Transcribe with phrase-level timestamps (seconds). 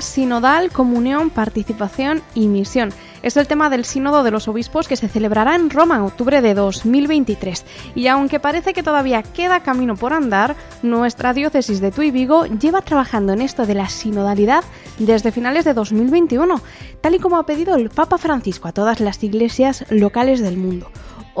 [0.00, 2.92] Sinodal, comunión, participación y misión.
[3.22, 6.40] Es el tema del Sínodo de los Obispos que se celebrará en Roma en octubre
[6.40, 7.64] de 2023.
[7.94, 12.82] Y aunque parece que todavía queda camino por andar, nuestra diócesis de Tuy Vigo lleva
[12.82, 14.64] trabajando en esto de la sinodalidad
[14.98, 16.60] desde finales de 2021,
[17.00, 20.90] tal y como ha pedido el Papa Francisco a todas las iglesias locales del mundo.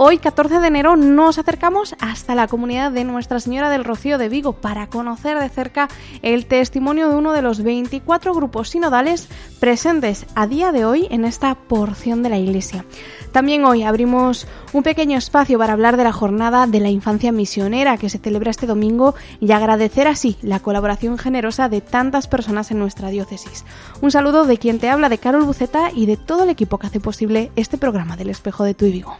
[0.00, 4.28] Hoy, 14 de enero, nos acercamos hasta la comunidad de Nuestra Señora del Rocío de
[4.28, 5.88] Vigo para conocer de cerca
[6.22, 9.26] el testimonio de uno de los 24 grupos sinodales
[9.58, 12.84] presentes a día de hoy en esta porción de la Iglesia.
[13.32, 17.96] También hoy abrimos un pequeño espacio para hablar de la jornada de la infancia misionera
[17.96, 22.78] que se celebra este domingo y agradecer así la colaboración generosa de tantas personas en
[22.78, 23.64] nuestra diócesis.
[24.00, 26.86] Un saludo de quien te habla, de Carol Buceta y de todo el equipo que
[26.86, 29.16] hace posible este programa del Espejo de Tu y Vigo.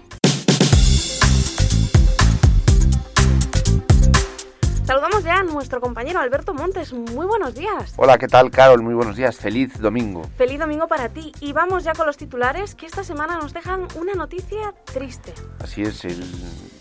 [5.19, 6.93] Saludamos ya a nuestro compañero Alberto Montes.
[6.93, 7.93] Muy buenos días.
[7.97, 8.83] Hola, ¿qué tal, Carol?
[8.83, 9.37] Muy buenos días.
[9.37, 10.23] Feliz domingo.
[10.37, 11.33] Feliz domingo para ti.
[11.41, 15.35] Y vamos ya con los titulares que esta semana nos dejan una noticia triste.
[15.61, 16.23] Así es, el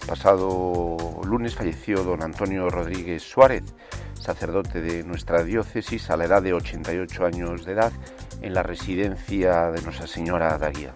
[0.08, 3.64] pasado lunes falleció don Antonio Rodríguez Suárez,
[4.14, 7.92] sacerdote de nuestra diócesis a la edad de 88 años de edad
[8.42, 10.94] en la residencia de Nuestra Señora Daguía.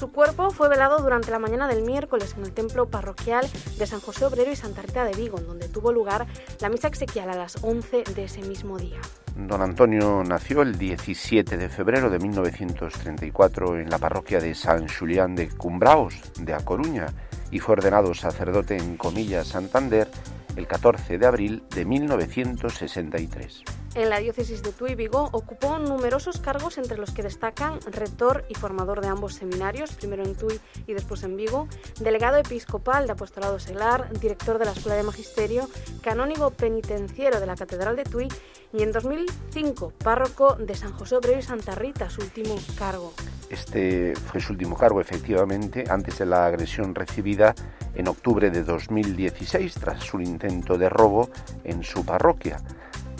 [0.00, 4.00] Su cuerpo fue velado durante la mañana del miércoles en el templo parroquial de San
[4.00, 6.26] José Obrero y Santa Rita de Vigo, donde tuvo lugar
[6.62, 8.98] la misa exequial a las 11 de ese mismo día.
[9.36, 15.34] Don Antonio nació el 17 de febrero de 1934 en la parroquia de San Julián
[15.34, 17.08] de Cumbraos, de A Coruña,
[17.50, 20.08] y fue ordenado sacerdote en Comillas Santander
[20.56, 23.64] el 14 de abril de 1963.
[23.96, 28.54] En la diócesis de Tuy Vigo ocupó numerosos cargos entre los que destacan rector y
[28.54, 31.66] formador de ambos seminarios, primero en Tuy y después en Vigo,
[31.98, 35.68] delegado episcopal de apostolado seglar, director de la Escuela de Magisterio,
[36.02, 38.28] canónigo penitenciero de la Catedral de Tuy
[38.72, 43.12] y en 2005 párroco de San José Obrero y Santa Rita, su último cargo.
[43.48, 47.56] Este fue su último cargo, efectivamente, antes de la agresión recibida
[47.96, 51.28] en octubre de 2016 tras un intento de robo
[51.64, 52.62] en su parroquia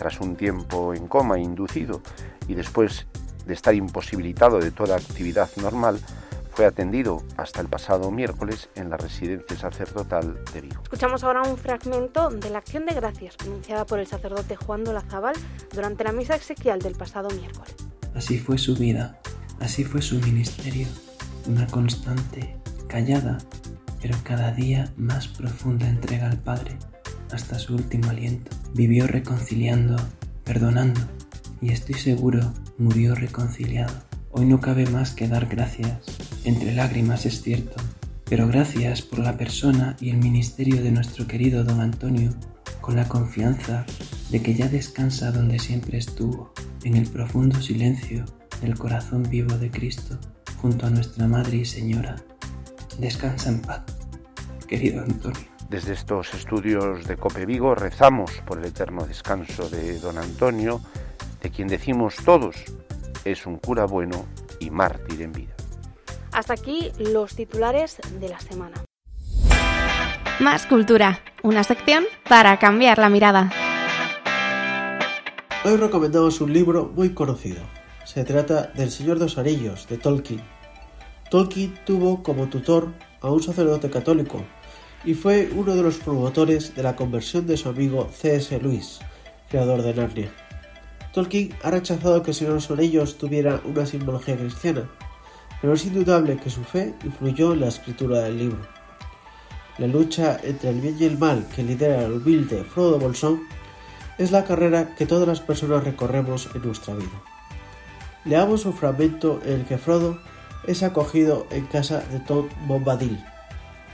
[0.01, 2.01] tras un tiempo en coma inducido
[2.49, 3.07] y después
[3.45, 6.01] de estar imposibilitado de toda actividad normal,
[6.55, 10.83] fue atendido hasta el pasado miércoles en la residencia sacerdotal de Vigo.
[10.85, 15.35] Escuchamos ahora un fragmento de la acción de gracias pronunciada por el sacerdote Juan Dolazábal
[15.75, 17.77] durante la misa exequial del pasado miércoles.
[18.15, 19.21] Así fue su vida,
[19.61, 20.87] así fue su ministerio,
[21.47, 22.57] una constante,
[22.89, 23.37] callada,
[24.01, 26.79] pero cada día más profunda entrega al Padre
[27.33, 28.51] hasta su último aliento.
[28.75, 29.97] Vivió reconciliando,
[30.45, 31.01] perdonando
[31.61, 33.95] y estoy seguro murió reconciliado.
[34.31, 35.99] Hoy no cabe más que dar gracias.
[36.45, 37.77] Entre lágrimas es cierto,
[38.25, 42.31] pero gracias por la persona y el ministerio de nuestro querido don Antonio,
[42.81, 43.85] con la confianza
[44.31, 46.53] de que ya descansa donde siempre estuvo,
[46.85, 48.25] en el profundo silencio
[48.63, 50.19] del corazón vivo de Cristo,
[50.57, 52.17] junto a nuestra Madre y Señora.
[52.99, 53.83] Descansa en paz,
[54.67, 55.60] querido Antonio.
[55.71, 60.81] Desde estos estudios de Cope Vigo rezamos por el eterno descanso de don Antonio,
[61.41, 62.57] de quien decimos todos
[63.25, 64.27] es un cura bueno
[64.59, 65.55] y mártir en vida.
[66.33, 68.83] Hasta aquí los titulares de la semana.
[70.41, 73.53] Más cultura, una sección para cambiar la mirada.
[75.65, 77.63] Hoy recomendamos un libro muy conocido.
[78.05, 80.43] Se trata del Señor de los Anillos, de Tolkien.
[81.31, 84.45] Tolkien tuvo como tutor a un sacerdote católico
[85.05, 88.59] y fue uno de los promotores de la conversión de su amigo C.S.
[88.61, 89.01] Lewis,
[89.49, 90.31] creador de Narnia.
[91.13, 94.89] Tolkien ha rechazado que Señor de ellos tuviera una simbología cristiana,
[95.61, 98.61] pero es indudable que su fe influyó en la escritura del libro.
[99.79, 103.43] La lucha entre el bien y el mal que lidera el humilde Frodo Bolsón
[104.19, 107.23] es la carrera que todas las personas recorremos en nuestra vida.
[108.25, 110.19] Leamos un fragmento en el que Frodo
[110.67, 113.19] es acogido en casa de Tom Bombadil,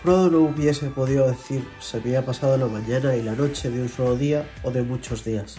[0.06, 3.88] Frodo no hubiese podido decir si había pasado la mañana y la noche de un
[3.88, 5.56] solo día o de muchos días.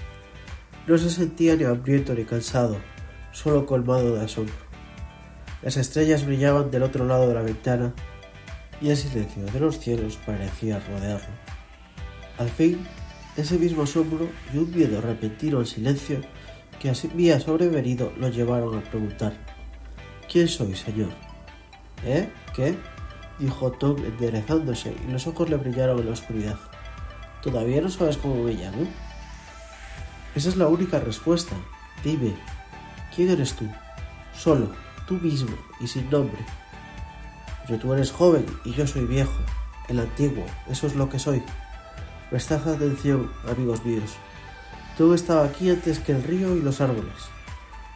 [0.88, 2.77] No se sentía ni hambriento ni cansado,
[3.33, 4.55] solo colmado de asombro.
[5.61, 7.94] Las estrellas brillaban del otro lado de la ventana
[8.79, 11.35] y el silencio de los cielos parecía rodearlo.
[12.38, 12.88] Al fin,
[13.35, 16.21] ese mismo asombro y un miedo repentino al silencio
[16.79, 19.33] que había sobrevenido lo llevaron a preguntar
[20.31, 21.09] ¿Quién soy, señor?
[22.05, 22.29] ¿Eh?
[22.55, 22.77] ¿Qué?
[23.39, 26.57] Dijo Tom enderezándose y los ojos le brillaron en la oscuridad.
[27.42, 28.88] ¿Todavía no sabes cómo me llamo?
[30.36, 31.56] Esa es la única respuesta.
[32.04, 32.36] Dime,
[33.16, 33.66] ¿quién eres tú?
[34.36, 34.69] Solo,
[35.07, 36.39] tú mismo y sin nombre.
[37.66, 39.38] Pero tú eres joven y yo soy viejo,
[39.88, 41.44] el antiguo, eso es lo que soy.
[42.30, 44.16] Prestad atención, amigos míos.
[44.98, 47.13] Todo estaba aquí antes que el río y los árboles.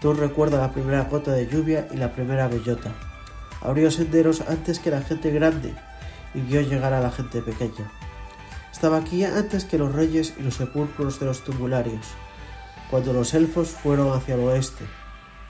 [0.02, 2.92] Tú recuerda la primera gota de lluvia y la primera bellota.
[3.62, 5.74] Abrió senderos antes que la gente grande
[6.34, 7.92] y vio llegar a la gente pequeña.
[8.72, 12.08] Estaba aquí antes que los reyes y los sepulcros de los tumularios.
[12.90, 14.86] Cuando los elfos fueron hacia el oeste,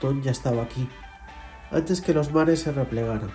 [0.00, 0.88] Ton ya estaba aquí,
[1.70, 3.30] antes que los mares se replegaran.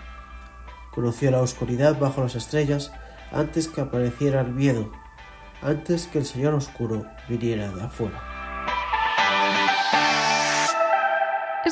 [0.94, 2.92] Conoció la oscuridad bajo las estrellas
[3.32, 4.92] antes que apareciera el miedo,
[5.62, 8.37] antes que el Señor Oscuro viniera de afuera.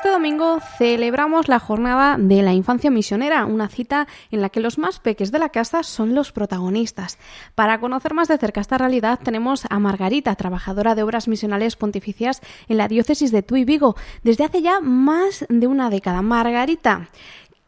[0.05, 4.77] Este domingo celebramos la jornada de la infancia misionera, una cita en la que los
[4.77, 7.17] más peques de la casa son los protagonistas.
[7.55, 12.41] Para conocer más de cerca esta realidad tenemos a Margarita, trabajadora de obras misionales pontificias
[12.67, 16.21] en la diócesis de Tuy Vigo, desde hace ya más de una década.
[16.21, 17.09] Margarita,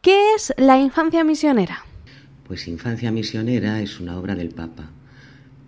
[0.00, 1.82] ¿qué es la infancia misionera?
[2.46, 4.90] Pues Infancia Misionera es una obra del Papa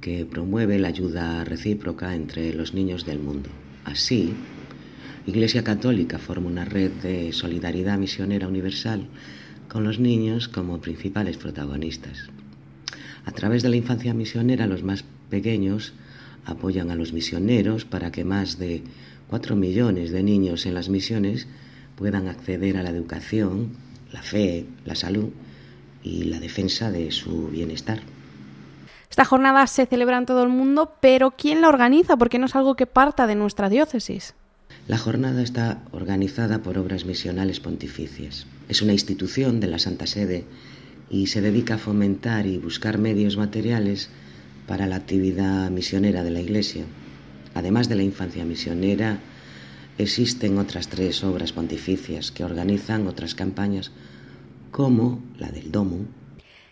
[0.00, 3.50] que promueve la ayuda recíproca entre los niños del mundo.
[3.84, 4.36] Así,
[5.26, 9.06] Iglesia Católica forma una red de solidaridad misionera universal
[9.68, 12.30] con los niños como principales protagonistas.
[13.26, 15.92] A través de la infancia misionera, los más pequeños
[16.46, 18.82] apoyan a los misioneros para que más de
[19.28, 21.46] 4 millones de niños en las misiones
[21.96, 23.72] puedan acceder a la educación,
[24.12, 25.28] la fe, la salud
[26.02, 28.00] y la defensa de su bienestar.
[29.10, 32.16] Esta jornada se celebra en todo el mundo, pero ¿quién la organiza?
[32.16, 34.34] Porque no es algo que parta de nuestra diócesis.
[34.90, 38.48] La jornada está organizada por Obras Misionales Pontificias.
[38.68, 40.46] Es una institución de la Santa Sede
[41.08, 44.08] y se dedica a fomentar y buscar medios materiales
[44.66, 46.86] para la actividad misionera de la Iglesia.
[47.54, 49.20] Además de la infancia misionera,
[49.96, 53.92] existen otras tres obras pontificias que organizan otras campañas
[54.72, 55.98] como la del Domo,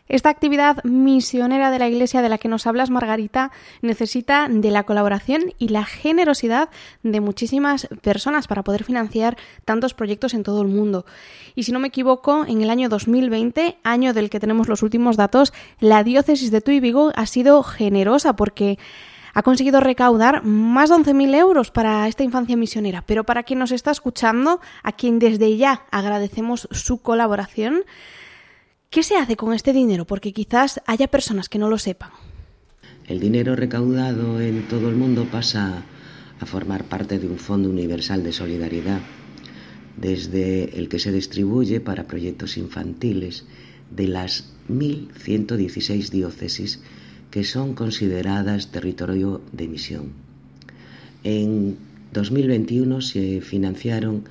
[0.09, 3.51] esta actividad misionera de la Iglesia de la que nos hablas, Margarita,
[3.83, 6.71] necesita de la colaboración y la generosidad
[7.03, 11.05] de muchísimas personas para poder financiar tantos proyectos en todo el mundo.
[11.55, 15.17] Y si no me equivoco, en el año 2020, año del que tenemos los últimos
[15.17, 18.79] datos, la diócesis de Tuy Vigo ha sido generosa porque
[19.35, 23.05] ha conseguido recaudar más de 11.000 euros para esta infancia misionera.
[23.07, 27.85] Pero para quien nos está escuchando, a quien desde ya agradecemos su colaboración,
[28.91, 30.07] ¿Qué se hace con este dinero?
[30.07, 32.11] Porque quizás haya personas que no lo sepan.
[33.07, 35.83] El dinero recaudado en todo el mundo pasa
[36.41, 39.01] a formar parte de un Fondo Universal de Solidaridad,
[39.99, 43.45] desde el que se distribuye para proyectos infantiles
[43.91, 46.81] de las 1.116 diócesis
[47.31, 50.13] que son consideradas territorio de misión.
[51.25, 51.77] En
[52.15, 54.25] 2021 se financiaron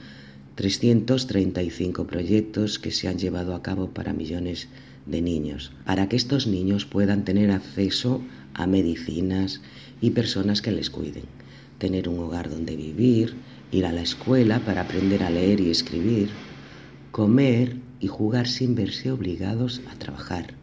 [0.57, 4.69] 335 proyectos que se han llevado a cabo para millones
[5.05, 8.23] de niños, para que estos niños puedan tener acceso
[8.55, 9.61] a medicinas
[10.01, 11.25] y personas que les cuiden,
[11.77, 13.35] tener un hogar donde vivir,
[13.71, 16.29] ir a la escuela para aprender a leer y escribir,
[17.11, 20.55] comer y jugar sin verse obligados a trabajar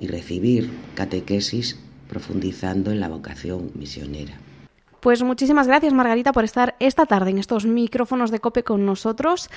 [0.00, 1.78] y recibir catequesis
[2.10, 4.38] profundizando en la vocación misionera.
[5.04, 9.50] Pues muchísimas gracias Margarita por estar esta tarde en estos micrófonos de COPE con nosotros.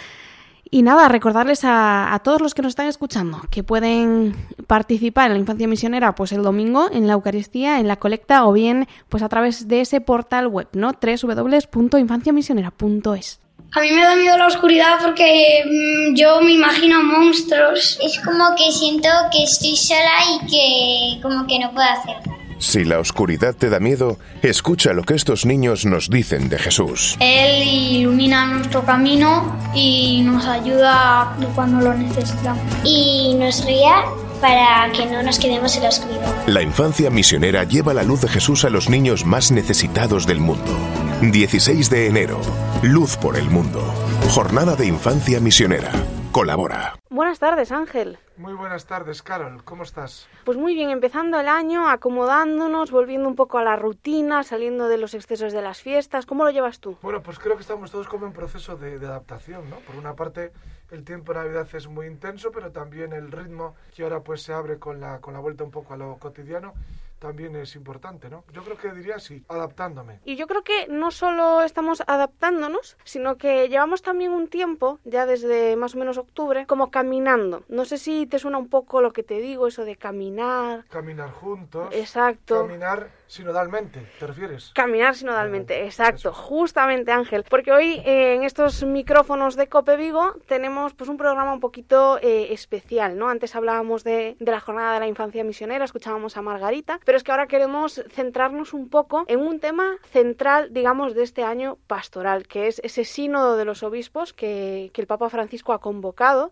[0.69, 4.35] Y nada, recordarles a, todos los que nos están escuchando que pueden
[4.67, 8.51] participar en la infancia misionera pues el domingo en la Eucaristía, en la colecta o
[8.51, 10.91] bien pues a través de ese portal web, ¿no?
[10.91, 13.39] www.infanciamisionera.es.
[13.71, 17.97] A mí me da miedo la oscuridad porque mm, yo me imagino monstruos.
[18.03, 20.11] Es como que siento que estoy sola
[20.41, 25.03] y que como que no puedo hacer si la oscuridad te da miedo, escucha lo
[25.03, 27.17] que estos niños nos dicen de Jesús.
[27.19, 32.63] Él ilumina nuestro camino y nos ayuda cuando lo necesitamos.
[32.83, 34.03] Y nos guía
[34.41, 36.47] para que no nos quedemos en la oscuridad.
[36.47, 40.77] La infancia misionera lleva la luz de Jesús a los niños más necesitados del mundo.
[41.21, 42.39] 16 de enero.
[42.83, 43.81] Luz por el mundo.
[44.29, 45.91] Jornada de infancia misionera.
[46.37, 46.93] Colabora.
[47.09, 48.19] Buenas tardes, Ángel.
[48.37, 49.63] Muy buenas tardes, Carol.
[49.63, 50.29] ¿Cómo estás?
[50.45, 54.99] Pues muy bien, empezando el año, acomodándonos, volviendo un poco a la rutina, saliendo de
[54.99, 56.27] los excesos de las fiestas.
[56.27, 56.95] ¿Cómo lo llevas tú?
[57.01, 59.77] Bueno, pues creo que estamos todos como en proceso de, adaptación, ¿no?
[59.77, 60.51] Por una parte,
[60.91, 64.53] el tiempo de Navidad es muy intenso, pero también el ritmo que ahora pues se
[64.53, 66.75] abre con la, con la vuelta un poco a lo cotidiano
[67.19, 68.43] también es importante, ¿no?
[68.53, 70.19] Yo creo que diría sí, adaptándome.
[70.25, 75.25] Y yo creo que no solo estamos adaptándonos, sino que llevamos también un tiempo, ya
[75.25, 77.63] desde más o menos octubre, como caminando.
[77.67, 80.85] No sé si te suena un poco lo que te digo, eso de caminar.
[80.89, 81.89] Caminar juntos.
[81.91, 82.61] Exacto.
[82.61, 84.71] Caminar sinodalmente, ¿te refieres?
[84.73, 90.93] Caminar sinodalmente, exacto, justamente Ángel, porque hoy eh, en estos micrófonos de Cope Vigo tenemos
[90.93, 93.29] pues un programa un poquito eh, especial, ¿no?
[93.29, 97.23] Antes hablábamos de, de, la jornada de la infancia misionera, escuchábamos a Margarita, Pero es
[97.23, 102.45] que ahora queremos centrarnos un poco en un tema central, digamos, de este año pastoral,
[102.49, 106.51] que es ese sínodo de los obispos que, el Papa Francisco ha convocado,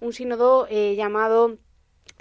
[0.00, 1.56] un sínodo eh, llamado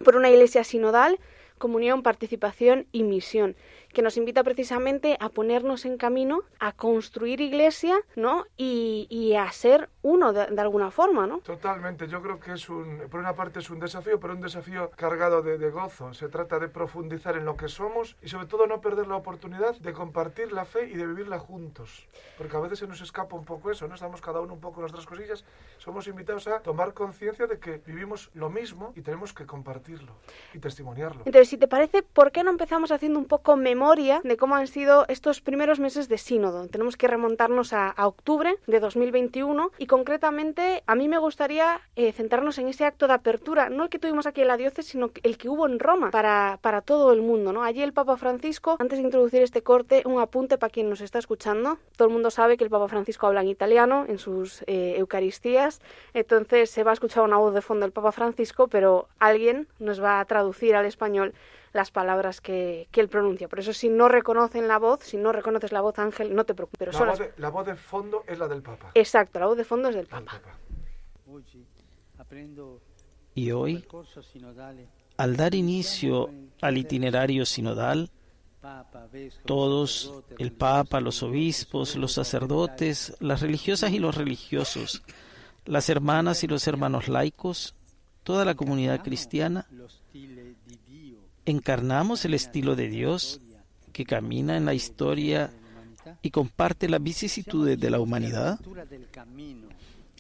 [0.06, 1.20] por una iglesia sinodal,
[1.58, 3.58] comunión, participación y misión
[3.94, 8.46] que nos invita precisamente a ponernos en camino, a construir iglesia, ¿no?
[8.58, 11.40] Y, y a ser uno de, alguna forma, ¿no?
[11.40, 12.08] Totalmente.
[12.08, 15.42] Yo creo que es un, por una parte es un desafío, pero un desafío cargado
[15.42, 16.14] de, de gozo.
[16.14, 19.78] Se trata de profundizar en lo que somos y sobre todo no perder la oportunidad
[19.78, 22.08] de compartir la fe y de vivirla juntos.
[22.38, 23.96] Porque a veces se nos escapa un poco eso, ¿no?
[23.96, 25.46] Estamos cada uno un poco en nuestras cosillas.
[25.78, 30.14] Somos invitados a tomar conciencia de que vivimos lo mismo y tenemos que compartirlo
[30.54, 31.22] y testimoniarlo.
[31.26, 34.68] Entonces, si te parece, ¿por qué no empezamos haciendo un poco memoria de cómo han
[34.68, 36.68] sido estos primeros meses de sínodo.
[36.70, 42.58] Tenemos que remontarnos a, octubre de 2021 y concretamente a mí me gustaría eh, centrarnos
[42.60, 45.38] en ese acto de apertura, no el que tuvimos aquí en la diócesis, sino el
[45.38, 47.52] que hubo en Roma para, para todo el mundo.
[47.52, 47.64] ¿no?
[47.64, 51.20] Allí el Papa Francisco, antes de introducir este corte, un apunte para quien nos está
[51.20, 51.78] escuchando.
[51.98, 55.82] Todo el mundo sabe que el Papa Francisco habla en italiano en sus eh, Eucaristías,
[56.14, 60.02] entonces se va a escuchar una voz de fondo del Papa Francisco, pero alguien nos
[60.02, 61.34] va a traducir al español
[61.74, 63.50] las palabras que, él pronuncia.
[63.50, 66.54] Por eso si no reconocen la voz, si no reconoces la voz Ángel, no te
[66.54, 66.80] preocupes.
[66.80, 68.92] Pero la, voz de, la voz de fondo es la del Papa.
[68.94, 70.40] Exacto, la voz de fondo es del Papa.
[73.36, 73.86] Y hoy,
[75.18, 76.30] al dar inicio
[76.62, 78.10] al itinerario sinodal,
[79.46, 85.04] todos, el Papa, los obispos, los sacerdotes, las religiosas y los religiosos,
[85.66, 87.76] las hermanas y los hermanos laicos,
[88.24, 89.68] toda la comunidad cristiana,
[91.46, 93.42] encarnamos el estilo de Dios
[93.92, 95.52] que camina en la historia
[96.22, 98.60] y comparte las vicisitudes de la humanidad?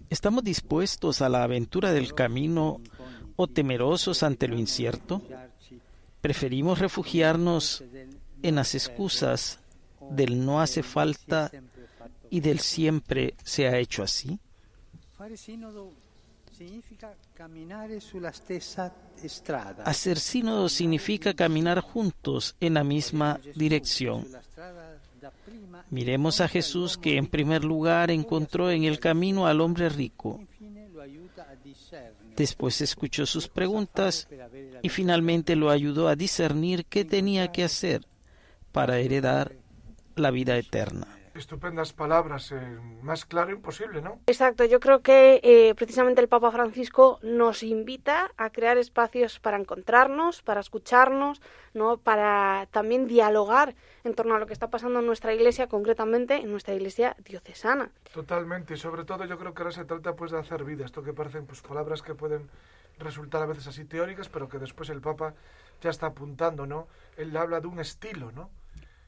[0.09, 2.79] ¿Estamos dispuestos a la aventura del camino
[3.35, 5.21] o temerosos ante lo incierto?
[6.21, 7.83] ¿Preferimos refugiarnos
[8.41, 9.59] en las excusas
[10.11, 11.51] del no hace falta
[12.29, 14.39] y del siempre se ha hecho así?
[19.85, 24.27] Hacer sínodo significa caminar juntos en la misma dirección.
[25.89, 30.41] Miremos a Jesús que en primer lugar encontró en el camino al hombre rico.
[32.35, 34.27] Después escuchó sus preguntas
[34.81, 38.05] y finalmente lo ayudó a discernir qué tenía que hacer
[38.71, 39.55] para heredar
[40.15, 44.19] la vida eterna estupendas palabras, eh, más claro imposible, ¿no?
[44.27, 49.57] Exacto, yo creo que eh, precisamente el Papa Francisco nos invita a crear espacios para
[49.57, 51.41] encontrarnos, para escucharnos,
[51.73, 51.97] ¿no?
[51.97, 56.51] para también dialogar en torno a lo que está pasando en nuestra iglesia, concretamente en
[56.51, 57.91] nuestra iglesia diocesana.
[58.13, 61.03] Totalmente, y sobre todo yo creo que ahora se trata pues de hacer vida, esto
[61.03, 62.49] que parecen pues palabras que pueden
[62.99, 65.33] resultar a veces así teóricas, pero que después el Papa
[65.81, 66.87] ya está apuntando, ¿no?
[67.17, 68.49] Él habla de un estilo, ¿no?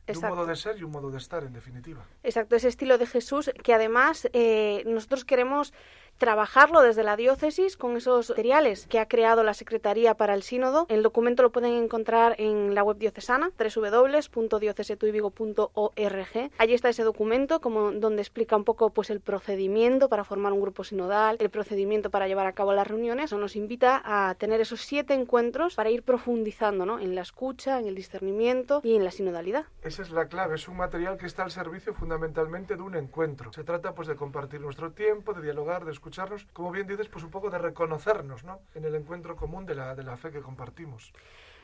[0.07, 2.05] Un modo de ser y un modo de estar, en definitiva.
[2.23, 5.73] Exacto, ese estilo de Jesús que además eh, nosotros queremos
[6.17, 10.85] trabajarlo desde la diócesis con esos materiales que ha creado la Secretaría para el Sínodo.
[10.89, 16.51] El documento lo pueden encontrar en la web diocesana www.diocesetuivigo.org.
[16.57, 20.61] Allí está ese documento como donde explica un poco pues el procedimiento para formar un
[20.61, 23.33] grupo sinodal, el procedimiento para llevar a cabo las reuniones.
[23.33, 26.99] Nos invita a tener esos siete encuentros para ir profundizando ¿no?
[26.99, 29.65] en la escucha, en el discernimiento y en la sinodalidad.
[29.81, 33.51] Esa es la clave, es un material que está al servicio fundamentalmente de un encuentro.
[33.51, 37.23] Se trata pues de compartir nuestro tiempo, de dialogar, de escucharnos, como bien dices, pues
[37.23, 38.59] un poco de reconocernos ¿no?
[38.75, 41.11] en el encuentro común de la, de la fe que compartimos.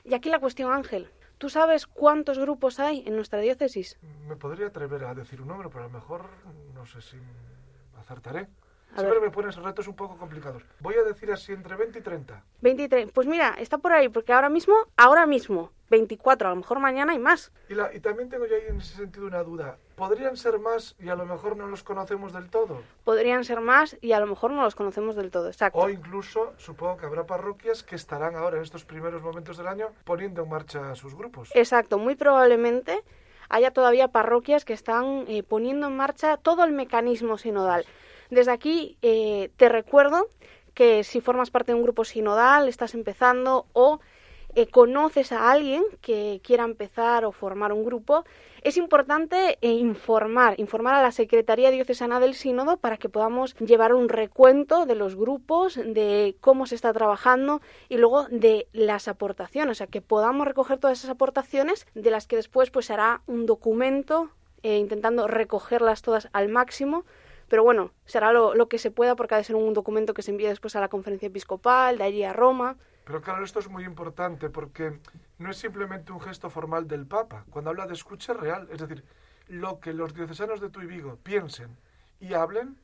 [0.04, 1.12] Y aquí la cuestión, Ángel.
[1.38, 4.00] ¿Tú sabes cuántos grupos hay en nuestra diócesis?
[4.28, 6.26] Me podría atrever a decir un número, pero a lo mejor
[6.74, 7.18] no sé si
[8.00, 8.48] acertaré.
[8.96, 10.64] Siempre me pones retos un poco complicados.
[10.80, 12.44] Voy a decir así entre 20 y 30.
[12.62, 13.14] 20 y 30.
[13.14, 17.14] Pues mira, está por ahí, porque ahora mismo, ahora mismo, 24, a lo mejor mañana
[17.14, 17.52] hay más.
[17.70, 19.78] Y, la, y también tengo yo ahí en ese sentido una duda.
[20.02, 22.82] ¿Podrían ser más y a lo mejor no los conocemos del todo?
[23.04, 25.78] Podrían ser más y a lo mejor no los conocemos del todo, exacto.
[25.78, 29.90] O incluso, supongo que habrá parroquias que estarán ahora en estos primeros momentos del año
[30.04, 31.52] poniendo en marcha sus grupos.
[31.54, 33.04] Exacto, muy probablemente
[33.48, 37.86] haya todavía parroquias que están eh, poniendo en marcha todo el mecanismo sinodal.
[38.32, 40.30] Desde aquí eh, te recuerdo
[40.74, 44.00] que si formas parte de un grupo sinodal, estás empezando o
[44.56, 48.26] eh, conoces a alguien que quiera empezar o formar un grupo,
[48.64, 53.94] es importante eh, informar, informar a la Secretaría Diocesana del Sínodo para que podamos llevar
[53.94, 59.72] un recuento de los grupos, de cómo se está trabajando y luego de las aportaciones,
[59.72, 63.46] o sea, que podamos recoger todas esas aportaciones de las que después pues hará un
[63.46, 64.30] documento
[64.64, 67.04] intentando recogerlas todas al máximo
[67.52, 70.32] pero bueno, será lo, que se pueda porque ha de ser un documento que se
[70.32, 72.78] envíe después a la conferencia episcopal, de allí a Roma.
[73.06, 75.00] Pero claro, esto es muy importante porque
[75.40, 77.46] no es simplemente un gesto formal del Papa.
[77.50, 79.04] Cuando habla de escucha real, es decir,
[79.48, 81.78] lo que los diocesanos de Tuy Vigo piensen
[82.20, 82.78] y hablen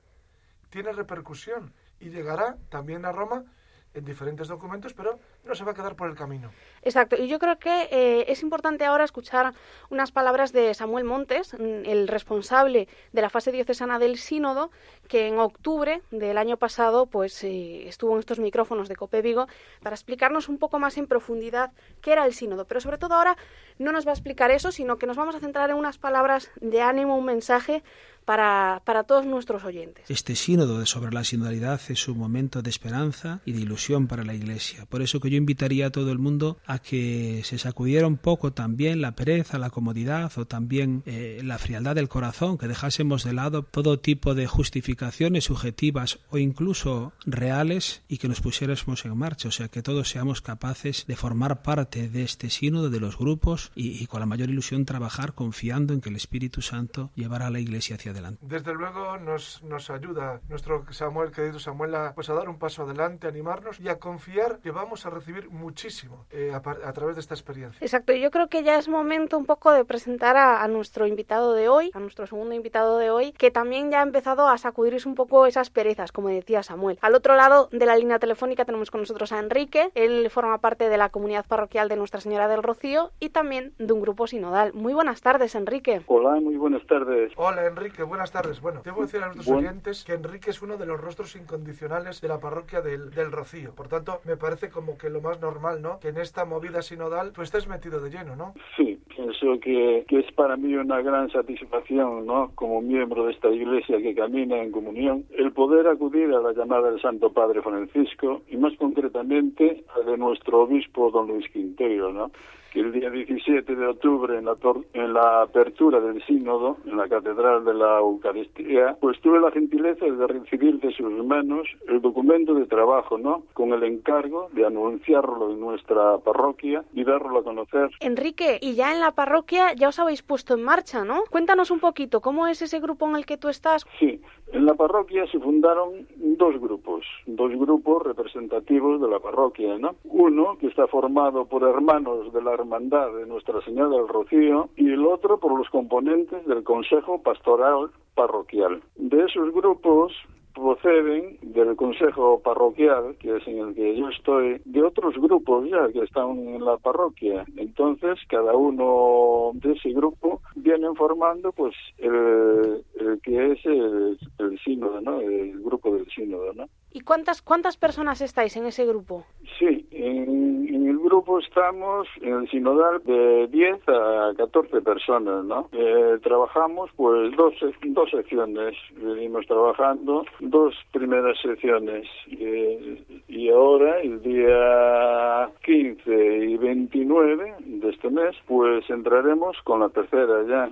[0.69, 3.45] tiene repercusión y llegará también a Roma
[3.93, 6.51] en diferentes documentos, pero no se va a quedar por el camino.
[6.81, 9.53] Exacto, y yo creo que eh, es importante ahora escuchar
[9.89, 14.71] unas palabras de Samuel Montes, mm, el responsable de la fase diocesana del sínodo,
[15.07, 19.47] que en octubre del año pasado pues eh, estuvo en estos micrófonos de Cope Vigo
[19.81, 23.37] para explicarnos un poco más en profundidad qué era el sínodo, pero sobre todo ahora
[23.79, 26.51] no nos va a explicar eso, sino que nos vamos a centrar en unas palabras
[26.61, 27.83] de ánimo, un mensaje
[28.25, 30.03] para, para, todos nuestros oyentes.
[30.09, 34.25] Este sínodo de sobre la sinodalidad es un momento de esperanza y de ilusión para
[34.25, 34.85] la Iglesia.
[34.85, 38.53] Por eso que yo invitaría a todo el mundo a que se sacudiera un poco
[38.53, 43.33] también la pereza, la comodidad o también eh, la frialdad del corazón, que dejásemos de
[43.33, 49.47] lado todo tipo de justificaciones subjetivas o incluso reales y que nos pusiéramos en marcha.
[49.47, 53.71] O sea, que todos seamos capaces de formar parte de este sínodo, de los grupos
[53.75, 57.59] y, con la mayor ilusión trabajar confiando en que el Espíritu Santo llevará a la
[57.59, 58.39] Iglesia hacia adelante.
[58.45, 63.29] Desde luego nos, ayuda nuestro Samuel, querido Samuel, pues a dar un paso adelante, a
[63.29, 67.33] animarnos y a confiar que vamos a recibir muchísimo eh, a, a, través de esta
[67.33, 67.77] experiencia.
[67.81, 71.53] Exacto, yo creo que ya es momento un poco de presentar a, a, nuestro invitado
[71.53, 75.07] de hoy, a nuestro segundo invitado de hoy, que también ya ha empezado a sacudirse
[75.07, 76.97] un poco esas perezas, como decía Samuel.
[77.01, 80.89] Al otro lado de la línea telefónica tenemos con nosotros a Enrique, él forma parte
[80.89, 84.73] de la comunidad parroquial de Nuestra Señora del Rocío y también de un grupo sinodal.
[84.73, 86.01] Muy buenas tardes, Enrique.
[86.07, 87.31] Hola, muy buenas tardes.
[87.35, 88.61] Hola, Enrique buenas tardes.
[88.61, 89.67] Bueno, debo decir a nuestros bueno.
[89.67, 93.73] oyentes que Enrique es uno de los rostros incondicionales de la parroquia del, del, Rocío.
[93.73, 95.99] Por tanto, me parece como que lo más normal, ¿no?
[95.99, 98.53] Que en esta movida sinodal tú estés metido de lleno, ¿no?
[98.75, 102.51] Sí, pienso que, que es para mí una gran satisfacción, ¿no?
[102.55, 106.91] Como miembro de esta iglesia que camina en comunión, el poder acudir a la llamada
[106.91, 112.31] del Santo Padre Francisco y más concretamente a de nuestro obispo don Luis Quintero, ¿no?
[112.71, 114.55] Que el día 17 de octubre en la,
[114.93, 120.05] en la apertura del sínodo en la Catedral de la Eucaristía, pues tuve la gentileza
[120.05, 123.43] de recibir de sus manos el documento de trabajo, ¿no?
[123.53, 127.89] Con el encargo de anunciarlo en nuestra parroquia y darlo a conocer.
[127.99, 131.23] Enrique, y ya en la parroquia ya os habéis puesto en marcha, ¿no?
[131.29, 133.85] Cuéntanos un poquito, ¿cómo es ese grupo en el que tú estás?
[133.99, 134.21] Sí,
[134.53, 139.95] en la parroquia se fundaron dos grupos, dos grupos representativos de la parroquia, ¿no?
[140.05, 144.89] Uno que está formado por hermanos de la Hermandad de Nuestra Señora del Rocío y
[144.91, 148.81] el otro por los componentes del Consejo Pastoral Parroquial.
[148.95, 150.13] De esos grupos
[150.57, 155.87] proceden del Consejo Parroquial, que es en el que yo estoy, de otros grupos ya
[155.91, 157.45] que están en la parroquia.
[157.55, 162.83] Entonces, cada uno de ese grupo vienen formando pues el,
[163.23, 165.21] que es el, el sínodo, ¿no?
[165.21, 166.65] El grupo del sínodo, ¿no?
[166.97, 169.23] ¿Y cuántas cuántas personas estáis en ese grupo?
[169.59, 175.69] Sí, en, el grupo estamos en el sinodal de 10 a 14 personas, ¿no?
[175.73, 177.53] Eh, trabajamos pues dos,
[177.89, 187.57] dos secciones, venimos trabajando dos primeras secciones eh, y ahora el día 15 y 29
[187.59, 190.71] de este mes pues entraremos con la tercera ya.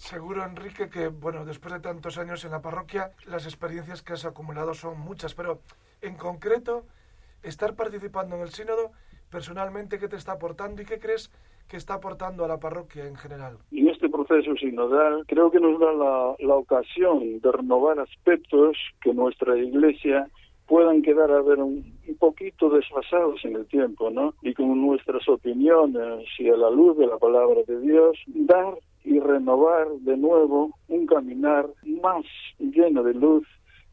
[0.00, 4.24] Seguro, Enrique, que bueno, después de tantos años en la parroquia, las experiencias que has
[4.24, 5.60] acumulado son muchas, pero
[6.00, 6.84] en concreto,
[7.42, 8.92] estar participando en el sínodo,
[9.30, 11.30] personalmente, ¿qué te está aportando y qué crees
[11.68, 13.58] que está aportando a la parroquia en general?
[13.72, 19.12] En este proceso sinodal creo que nos da la, la ocasión de renovar aspectos que
[19.12, 20.28] nuestra iglesia
[20.66, 24.32] puedan quedar a ver un, un, poquito desfasados en el tiempo, ¿no?
[24.40, 29.18] Y con nuestras opiniones y a la luz de la palabra de Dios, dar y
[29.18, 32.24] renovar de nuevo un caminar más
[32.58, 33.46] lleno de luz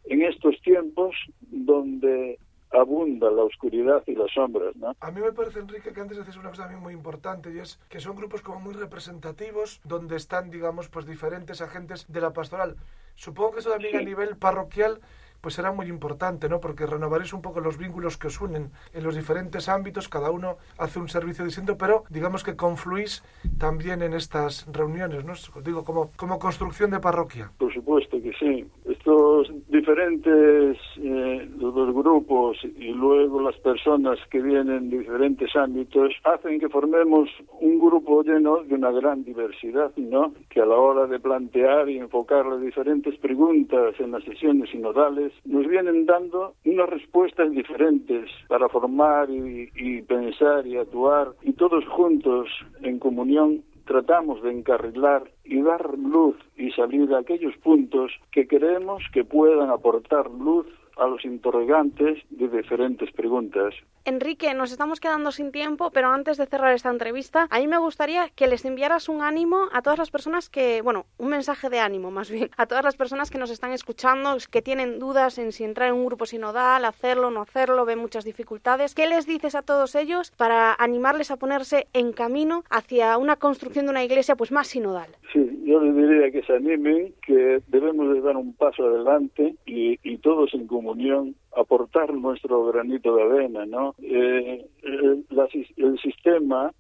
[0.06, 2.40] en estos tiempos donde
[2.72, 4.94] abunda la oscuridad y las sombras, ¿no?
[5.00, 7.80] A mí me parece, Enrique, que antes decías una cosa también muy importante y es
[7.90, 12.76] que son grupos como muy representativos donde están, digamos, pues diferentes agentes de la pastoral.
[13.16, 13.98] Supongo que eso también sí.
[13.98, 15.00] a nivel parroquial
[15.48, 16.60] pues será muy importante, ¿no?
[16.60, 20.58] Porque renovaréis un poco los vínculos que os unen en los diferentes ámbitos, cada uno
[20.78, 23.24] hace un servicio distinto, pero digamos que confluís
[23.58, 25.36] también en estas reuniones, ¿no?
[25.62, 27.50] Digo, como, como construcción de parroquia.
[27.58, 28.70] Por supuesto que sí.
[29.08, 36.60] Estos diferentes eh, los grupos y luego las personas que vienen de diferentes ámbitos hacen
[36.60, 37.30] que formemos
[37.62, 40.34] un grupo lleno de una gran diversidad, ¿no?
[40.50, 45.32] Que a la hora de plantear y enfocar las diferentes preguntas en las sesiones sinodales
[45.46, 51.86] nos vienen dando unas respuestas diferentes para formar y, y, pensar y actuar y todos
[51.88, 52.50] juntos
[52.82, 59.02] en comunión tratamos de encarrilar y dar luz y salir a aquellos puntos que creemos
[59.12, 60.68] que puedan aportar luz
[60.98, 63.74] a los interrogantes de diferentes preguntas.
[64.06, 67.78] Enrique, nos estamos quedando sin tiempo, pero antes de cerrar esta entrevista, a mí me
[67.78, 71.80] gustaría que les enviaras un ánimo a todas las personas que, bueno, un mensaje de
[71.80, 75.52] ánimo más bien, a todas las personas que nos están escuchando, que tienen dudas en
[75.52, 78.96] si entrar en un grupo sinodal, hacerlo, no hacerlo, ven muchas dificultades.
[78.96, 83.88] ¿Qué les dices a todos ellos para animarles a ponerse en camino hacia una construcción
[83.88, 85.10] de una iglesia pues más sinodal?
[85.34, 90.00] Sí, yo les diría que se animen, que debemos de dar un paso adelante y,
[90.04, 93.96] y todos en comunión aportar nuestro granito de arena, ¿no?
[94.02, 96.72] Eh, el, la, el sistema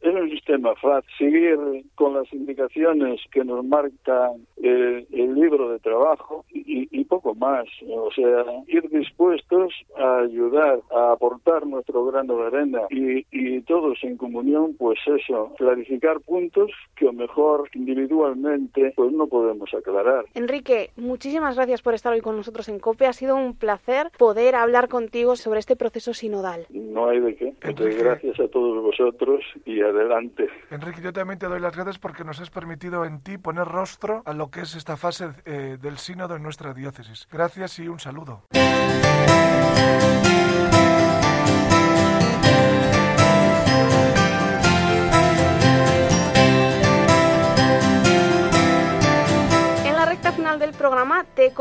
[0.00, 1.06] es un sistema fácil.
[1.18, 1.58] Seguir
[1.94, 4.30] con las indicaciones que nos marca
[4.62, 7.66] eh, el libro de trabajo y, y, poco más.
[7.88, 13.98] O sea, ir dispuestos a ayudar, a aportar nuestro grano de arena y, y todos
[14.02, 20.24] en comunión, pues eso, clarificar puntos que a lo mejor individualmente pues no podemos aclarar.
[20.34, 23.06] Enrique, muchísimas gracias por estar hoy con nosotros en COPE.
[23.06, 26.66] Ha sido un placer poder hablar contigo sobre este proceso sinodal.
[26.70, 27.54] No hay de qué.
[27.62, 30.48] Entonces, gracias a todos vosotros y adelante.
[30.70, 34.22] Enrique, yo también te doy las gracias porque nos has permitido en ti poner rostro
[34.24, 37.28] a lo que es esta fase eh, del sínodo en nuestra diócesis.
[37.30, 38.44] Gracias y un saludo.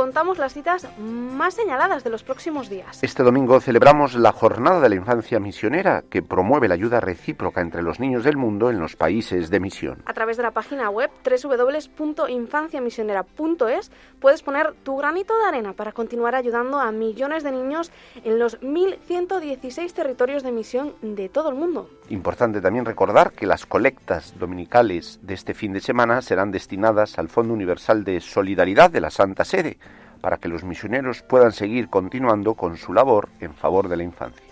[0.05, 2.99] Contamos las citas más señaladas de los próximos días.
[3.01, 7.81] Este domingo celebramos la Jornada de la Infancia Misionera, que promueve la ayuda recíproca entre
[7.81, 10.03] los niños del mundo en los países de misión.
[10.05, 16.35] A través de la página web www.infanciamisionera.es puedes poner tu granito de arena para continuar
[16.35, 17.91] ayudando a millones de niños
[18.23, 21.89] en los 1.116 territorios de misión de todo el mundo.
[22.09, 27.29] Importante también recordar que las colectas dominicales de este fin de semana serán destinadas al
[27.29, 29.79] Fondo Universal de Solidaridad de la Santa Sede,
[30.25, 34.43] para que los misioneros puedan seguir continuando con su labor en favor de la infancia.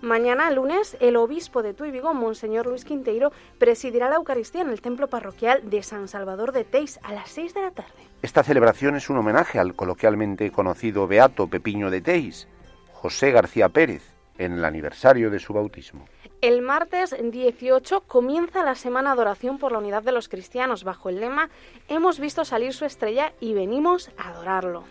[0.00, 4.80] Mañana, lunes, el obispo de Tuy Vigo, Monseñor Luis Quinteiro, presidirá la Eucaristía en el
[4.80, 7.92] templo parroquial de San Salvador de Teis a las 6 de la tarde.
[8.20, 12.48] Esta celebración es un homenaje al coloquialmente conocido Beato Pepiño de Teis,
[12.92, 14.02] José García Pérez,
[14.38, 16.04] en el aniversario de su bautismo.
[16.40, 21.10] El martes 18 comienza la semana de oración por la unidad de los cristianos bajo
[21.10, 21.48] el lema
[21.86, 24.82] Hemos visto salir su estrella y venimos a adorarlo.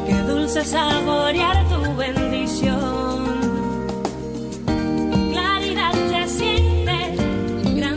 [0.05, 3.35] Qué dulce saborear tu bendición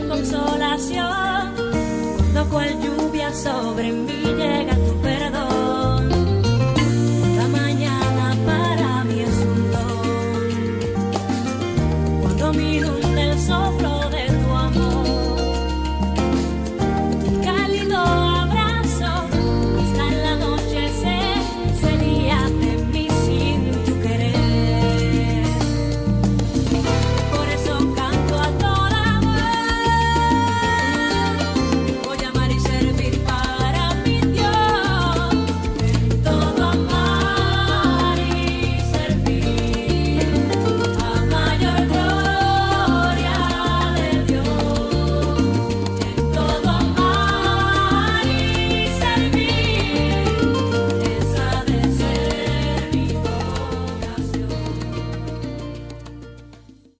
[0.08, 1.54] consolación,
[2.16, 4.87] cuando cual lluvia sobre mí llega